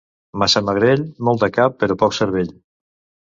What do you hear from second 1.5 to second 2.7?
cap, però poc cervell.